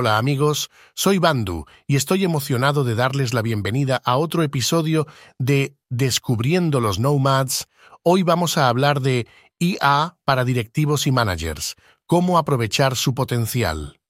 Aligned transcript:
Hola 0.00 0.16
amigos, 0.16 0.70
soy 0.94 1.18
Bandu 1.18 1.66
y 1.86 1.96
estoy 1.96 2.24
emocionado 2.24 2.84
de 2.84 2.94
darles 2.94 3.34
la 3.34 3.42
bienvenida 3.42 4.00
a 4.02 4.16
otro 4.16 4.42
episodio 4.42 5.06
de 5.38 5.76
Descubriendo 5.90 6.80
los 6.80 6.98
Nomads. 6.98 7.68
Hoy 8.02 8.22
vamos 8.22 8.56
a 8.56 8.70
hablar 8.70 9.02
de 9.02 9.26
IA 9.58 10.16
para 10.24 10.46
directivos 10.46 11.06
y 11.06 11.12
managers, 11.12 11.76
cómo 12.06 12.38
aprovechar 12.38 12.96
su 12.96 13.14
potencial. 13.14 14.00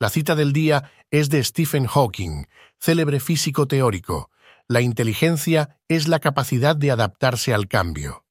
La 0.00 0.10
cita 0.10 0.34
del 0.34 0.52
día 0.52 0.90
es 1.12 1.30
de 1.30 1.44
Stephen 1.44 1.86
Hawking, 1.86 2.46
célebre 2.80 3.20
físico 3.20 3.68
teórico. 3.68 4.32
La 4.66 4.80
inteligencia 4.80 5.78
es 5.86 6.08
la 6.08 6.18
capacidad 6.18 6.74
de 6.74 6.90
adaptarse 6.90 7.54
al 7.54 7.68
cambio. 7.68 8.24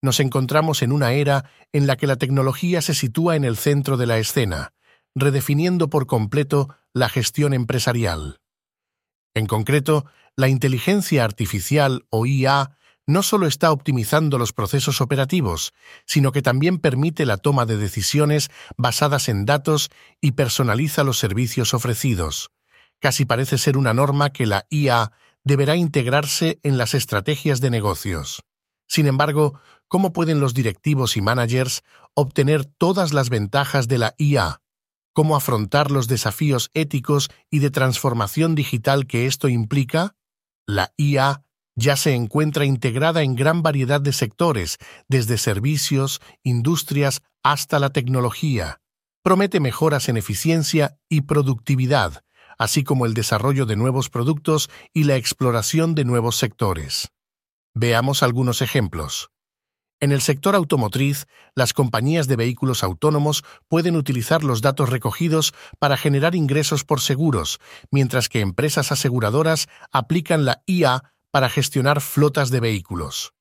Nos 0.00 0.20
encontramos 0.20 0.82
en 0.82 0.92
una 0.92 1.12
era 1.12 1.50
en 1.72 1.88
la 1.88 1.96
que 1.96 2.06
la 2.06 2.14
tecnología 2.14 2.82
se 2.82 2.94
sitúa 2.94 3.34
en 3.34 3.42
el 3.42 3.56
centro 3.56 3.96
de 3.96 4.06
la 4.06 4.18
escena, 4.18 4.74
redefiniendo 5.14 5.88
por 5.90 6.06
completo 6.06 6.74
la 6.92 7.08
gestión 7.08 7.52
empresarial. 7.52 8.40
En 9.34 9.46
concreto, 9.46 10.06
la 10.36 10.48
inteligencia 10.48 11.24
artificial 11.24 12.06
o 12.10 12.26
IA 12.26 12.76
no 13.06 13.22
solo 13.22 13.46
está 13.46 13.72
optimizando 13.72 14.38
los 14.38 14.52
procesos 14.52 15.00
operativos, 15.00 15.72
sino 16.06 16.32
que 16.32 16.42
también 16.42 16.78
permite 16.78 17.26
la 17.26 17.36
toma 17.36 17.66
de 17.66 17.76
decisiones 17.76 18.50
basadas 18.76 19.28
en 19.28 19.44
datos 19.46 19.90
y 20.20 20.32
personaliza 20.32 21.04
los 21.04 21.18
servicios 21.18 21.74
ofrecidos. 21.74 22.50
Casi 23.00 23.24
parece 23.24 23.58
ser 23.58 23.76
una 23.76 23.94
norma 23.94 24.30
que 24.30 24.46
la 24.46 24.66
IA 24.70 25.12
deberá 25.42 25.74
integrarse 25.74 26.60
en 26.62 26.78
las 26.78 26.94
estrategias 26.94 27.60
de 27.60 27.70
negocios. 27.70 28.42
Sin 28.86 29.06
embargo, 29.06 29.58
¿cómo 29.88 30.12
pueden 30.12 30.40
los 30.40 30.54
directivos 30.54 31.16
y 31.16 31.20
managers 31.20 31.82
obtener 32.14 32.64
todas 32.64 33.12
las 33.12 33.30
ventajas 33.30 33.88
de 33.88 33.98
la 33.98 34.14
IA? 34.18 34.60
¿Cómo 35.20 35.36
afrontar 35.36 35.90
los 35.90 36.08
desafíos 36.08 36.70
éticos 36.72 37.28
y 37.50 37.58
de 37.58 37.70
transformación 37.70 38.54
digital 38.54 39.06
que 39.06 39.26
esto 39.26 39.50
implica? 39.50 40.16
La 40.66 40.94
IA 40.96 41.44
ya 41.76 41.96
se 41.96 42.14
encuentra 42.14 42.64
integrada 42.64 43.22
en 43.22 43.36
gran 43.36 43.60
variedad 43.60 44.00
de 44.00 44.14
sectores, 44.14 44.78
desde 45.08 45.36
servicios, 45.36 46.22
industrias 46.42 47.20
hasta 47.42 47.78
la 47.78 47.90
tecnología. 47.90 48.80
Promete 49.22 49.60
mejoras 49.60 50.08
en 50.08 50.16
eficiencia 50.16 50.96
y 51.10 51.20
productividad, 51.20 52.24
así 52.56 52.82
como 52.82 53.04
el 53.04 53.12
desarrollo 53.12 53.66
de 53.66 53.76
nuevos 53.76 54.08
productos 54.08 54.70
y 54.94 55.04
la 55.04 55.16
exploración 55.16 55.94
de 55.94 56.06
nuevos 56.06 56.36
sectores. 56.36 57.10
Veamos 57.74 58.22
algunos 58.22 58.62
ejemplos. 58.62 59.28
En 60.00 60.12
el 60.12 60.22
sector 60.22 60.54
automotriz, 60.54 61.26
las 61.54 61.74
compañías 61.74 62.26
de 62.26 62.36
vehículos 62.36 62.82
autónomos 62.82 63.44
pueden 63.68 63.96
utilizar 63.96 64.42
los 64.42 64.62
datos 64.62 64.88
recogidos 64.88 65.52
para 65.78 65.98
generar 65.98 66.34
ingresos 66.34 66.84
por 66.84 67.00
seguros, 67.02 67.60
mientras 67.90 68.30
que 68.30 68.40
empresas 68.40 68.92
aseguradoras 68.92 69.68
aplican 69.92 70.46
la 70.46 70.62
IA 70.66 71.12
para 71.30 71.50
gestionar 71.50 72.00
flotas 72.00 72.50
de 72.50 72.60
vehículos. 72.60 73.34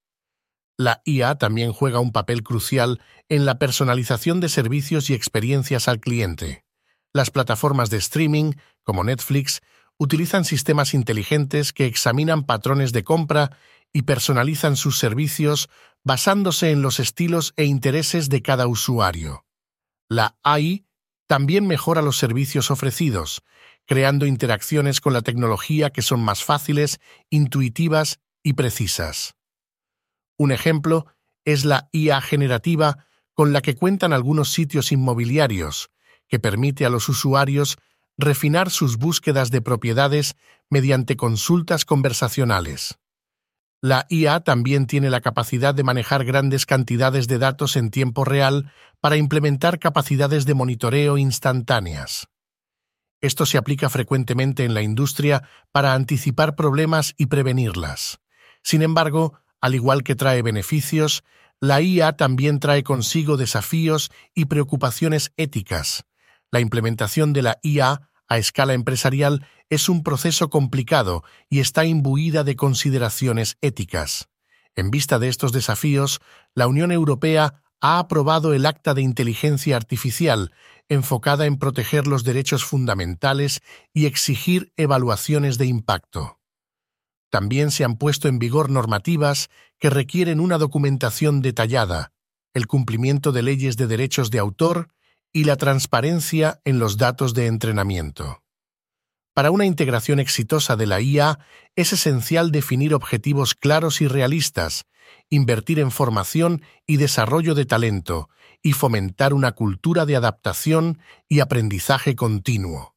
La 0.78 1.01
IA 1.06 1.35
también 1.35 1.72
juega 1.72 2.00
un 2.00 2.11
papel 2.11 2.44
crucial 2.44 3.01
en 3.29 3.45
la 3.45 3.57
personalización 3.57 4.41
de 4.41 4.50
servicios 4.50 5.09
y 5.09 5.13
experiencias 5.13 5.88
al 5.88 6.01
cliente. 6.01 6.66
Las 7.13 7.31
plataformas 7.31 7.89
de 7.89 7.97
streaming, 7.97 8.53
como 8.84 9.03
Netflix, 9.05 9.61
utilizan 9.97 10.45
sistemas 10.45 10.94
inteligentes 10.94 11.73
que 11.73 11.85
examinan 11.85 12.44
patrones 12.44 12.94
de 12.94 13.03
compra 13.03 13.57
y 13.94 14.03
personalizan 14.03 14.75
sus 14.75 14.97
servicios 15.00 15.69
basándose 16.03 16.72
en 16.72 16.81
los 16.81 17.00
estilos 17.00 17.53
e 17.57 17.66
intereses 17.66 18.29
de 18.29 18.41
cada 18.41 18.67
usuario. 18.67 19.45
La 20.07 20.38
AI 20.44 20.85
también 21.27 21.67
mejora 21.67 22.01
los 22.01 22.17
servicios 22.17 22.72
ofrecidos, 22.72 23.44
creando 23.85 24.25
interacciones 24.25 25.01
con 25.01 25.13
la 25.13 25.22
tecnología 25.22 25.91
que 25.91 26.01
son 26.01 26.22
más 26.22 26.44
fáciles, 26.44 26.99
intuitivas 27.29 28.19
y 28.44 28.53
precisas. 28.53 29.35
Un 30.38 30.51
ejemplo 30.51 31.05
es 31.45 31.66
la 31.66 31.89
IA 31.91 32.22
generativa 32.22 33.05
con 33.33 33.53
la 33.53 33.61
que 33.61 33.75
cuentan 33.75 34.13
algunos 34.13 34.51
sitios 34.51 34.91
inmobiliarios, 34.91 35.91
que 36.28 36.39
permite 36.39 36.85
a 36.85 36.89
los 36.89 37.09
usuarios 37.09 37.78
refinar 38.17 38.69
sus 38.69 38.97
búsquedas 38.97 39.49
de 39.51 39.61
propiedades 39.61 40.35
mediante 40.69 41.16
consultas 41.16 41.85
conversacionales. 41.85 42.99
La 43.81 44.06
IA 44.09 44.41
también 44.41 44.88
tiene 44.88 45.09
la 45.09 45.22
capacidad 45.22 45.73
de 45.73 45.84
manejar 45.84 46.25
grandes 46.25 46.66
cantidades 46.66 47.28
de 47.28 47.38
datos 47.38 47.78
en 47.78 47.91
tiempo 47.91 48.25
real 48.25 48.73
para 49.00 49.16
implementar 49.16 49.79
capacidades 49.79 50.45
de 50.45 50.53
monitoreo 50.53 51.17
instantáneas. 51.17 52.28
Esto 53.22 53.45
se 53.45 53.57
aplica 53.57 53.90
frecuentemente 53.90 54.66
en 54.66 54.73
la 54.73 54.81
industria 54.81 55.44
para 55.72 55.94
anticipar 55.94 56.56
problemas 56.56 57.16
y 57.17 57.28
prevenirlas. 57.28 58.19
Sin 58.63 58.81
embargo, 58.81 59.40
al 59.62 59.75
igual 59.75 60.03
que 60.03 60.16
trae 60.16 60.41
beneficios, 60.41 61.23
la 61.61 61.81
IA 61.81 62.17
también 62.17 62.59
trae 62.59 62.84
consigo 62.84 63.38
desafíos 63.38 64.11
y 64.34 64.46
preocupaciones 64.46 65.31
éticas. 65.38 66.06
La 66.51 66.59
implementación 66.59 67.31
de 67.31 67.44
la 67.44 67.59
IA 67.61 68.09
a 68.29 68.38
escala 68.38 68.73
empresarial 68.73 69.45
es 69.69 69.90
un 69.90 70.03
proceso 70.03 70.50
complicado 70.50 71.23
y 71.50 71.59
está 71.59 71.85
imbuida 71.85 72.44
de 72.44 72.56
consideraciones 72.56 73.57
éticas. 73.62 74.29
En 74.75 74.91
vista 74.91 75.19
de 75.19 75.28
estos 75.28 75.51
desafíos, 75.51 76.22
la 76.53 76.67
Unión 76.67 76.91
Europea 76.91 77.62
ha 77.81 78.00
aprobado 78.00 78.53
el 78.53 78.66
Acta 78.66 78.94
de 78.94 79.01
Inteligencia 79.01 79.75
Artificial, 79.75 80.53
enfocada 80.90 81.45
en 81.45 81.57
proteger 81.57 82.07
los 82.07 82.23
derechos 82.23 82.63
fundamentales 82.63 83.62
y 83.94 84.06
exigir 84.06 84.73
evaluaciones 84.78 85.57
de 85.57 85.66
impacto. 85.66 86.40
También 87.29 87.72
se 87.72 87.84
han 87.84 87.97
puesto 87.97 88.28
en 88.28 88.40
vigor 88.40 88.69
normativas 88.69 89.50
que 89.79 89.90
requieren 89.90 90.40
una 90.40 90.57
documentación 90.57 91.41
detallada, 91.41 92.11
el 92.53 92.67
cumplimiento 92.67 93.31
de 93.31 93.44
leyes 93.44 93.78
de 93.78 93.88
derechos 93.88 94.31
de 94.31 94.40
autor 94.40 94.90
y 95.31 95.44
la 95.44 95.56
transparencia 95.56 96.62
en 96.66 96.79
los 96.79 96.97
datos 96.97 97.34
de 97.34 97.47
entrenamiento. 97.47 98.44
Para 99.34 99.51
una 99.51 99.66
integración 99.66 100.19
exitosa 100.19 100.75
de 100.75 100.88
la 100.88 101.01
IA 101.01 101.40
es 101.75 101.94
esencial 101.94 102.51
definir 102.51 102.94
objetivos 102.94 103.56
claros 103.56 104.01
y 104.01 104.07
realistas, 104.07 104.85
invertir 105.29 105.79
en 105.79 105.91
formación 105.91 106.63
y 106.85 106.97
desarrollo 106.97 107.56
de 107.56 107.66
talento, 107.66 108.29
y 108.62 108.73
fomentar 108.73 109.34
una 109.34 109.53
cultura 109.53 110.06
de 110.06 110.16
adaptación 110.16 111.00
y 111.28 111.40
aprendizaje 111.40 112.16
continuo. 112.16 112.96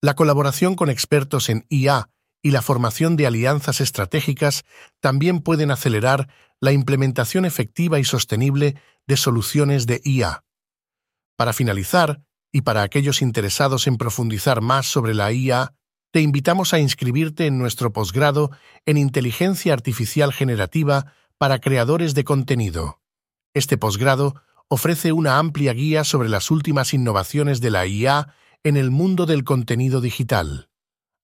La 0.00 0.14
colaboración 0.14 0.74
con 0.74 0.90
expertos 0.90 1.48
en 1.48 1.66
IA 1.68 2.10
y 2.42 2.50
la 2.50 2.62
formación 2.62 3.16
de 3.16 3.26
alianzas 3.26 3.80
estratégicas 3.80 4.64
también 5.00 5.40
pueden 5.40 5.70
acelerar 5.70 6.28
la 6.60 6.72
implementación 6.72 7.44
efectiva 7.44 7.98
y 7.98 8.04
sostenible 8.04 8.76
de 9.06 9.16
soluciones 9.16 9.86
de 9.86 10.00
IA. 10.04 10.44
Para 11.36 11.52
finalizar, 11.52 12.22
y 12.52 12.62
para 12.62 12.82
aquellos 12.82 13.22
interesados 13.22 13.86
en 13.86 13.96
profundizar 13.96 14.60
más 14.60 14.86
sobre 14.86 15.14
la 15.14 15.32
IA, 15.32 15.74
te 16.12 16.20
invitamos 16.20 16.74
a 16.74 16.78
inscribirte 16.78 17.46
en 17.46 17.58
nuestro 17.58 17.92
posgrado 17.92 18.50
en 18.84 18.98
Inteligencia 18.98 19.72
Artificial 19.72 20.32
Generativa 20.32 21.14
para 21.38 21.58
creadores 21.58 22.14
de 22.14 22.24
contenido. 22.24 23.00
Este 23.54 23.78
posgrado 23.78 24.34
ofrece 24.68 25.12
una 25.12 25.38
amplia 25.38 25.72
guía 25.72 26.04
sobre 26.04 26.28
las 26.28 26.50
últimas 26.50 26.92
innovaciones 26.92 27.60
de 27.60 27.70
la 27.70 27.86
IA 27.86 28.34
en 28.62 28.76
el 28.76 28.90
mundo 28.90 29.24
del 29.26 29.44
contenido 29.44 30.02
digital. 30.02 30.68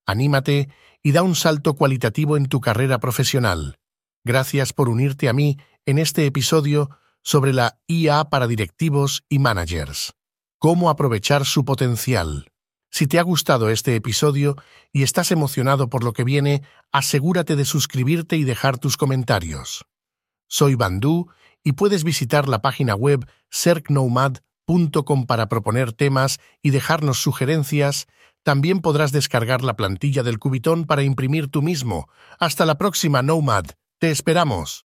Anímate 0.07 0.71
y 1.03 1.13
da 1.13 1.23
un 1.23 1.35
salto 1.35 1.75
cualitativo 1.75 2.37
en 2.37 2.47
tu 2.47 2.61
carrera 2.61 2.99
profesional. 2.99 3.79
Gracias 4.25 4.73
por 4.73 4.89
unirte 4.89 5.29
a 5.29 5.35
mí 5.35 5.59
en 5.87 5.99
este 5.99 6.27
episodio 6.27 6.91
sobre 7.23 7.53
la 7.53 7.79
IA 7.87 8.31
para 8.31 8.47
directivos 8.47 9.25
y 9.29 9.39
managers. 9.39 10.15
Cómo 10.59 10.91
aprovechar 10.91 11.45
su 11.45 11.65
potencial. 11.65 12.51
Si 12.91 13.07
te 13.07 13.19
ha 13.19 13.23
gustado 13.23 13.69
este 13.69 13.95
episodio 13.95 14.57
y 14.93 15.03
estás 15.03 15.31
emocionado 15.31 15.91
por 15.91 16.05
lo 16.05 16.13
que 16.13 16.25
viene, 16.25 16.63
asegúrate 16.91 17.55
de 17.55 17.65
suscribirte 17.65 18.37
y 18.37 18.45
dejar 18.45 18.79
tus 18.79 18.97
comentarios. 18.97 19.85
Soy 20.49 20.75
Bandú 20.75 21.29
y 21.63 21.73
puedes 21.73 22.03
visitar 22.03 22.49
la 22.49 22.63
página 22.63 22.95
web 22.95 23.29
cercnomad.com 23.51 24.49
nomad.com 24.69 25.27
para 25.27 25.49
proponer 25.49 25.93
temas 25.93 26.39
y 26.63 26.71
dejarnos 26.71 27.21
sugerencias, 27.21 28.07
también 28.43 28.81
podrás 28.81 29.13
descargar 29.13 29.63
la 29.63 29.77
plantilla 29.77 30.23
del 30.23 30.39
Cubitón 30.39 30.85
para 30.85 31.03
imprimir 31.03 31.49
tú 31.49 31.63
mismo. 31.63 32.09
Hasta 32.39 32.67
la 32.67 32.79
próxima, 32.79 33.23
Nomad. 33.23 33.67
Te 33.99 34.11
esperamos. 34.11 34.88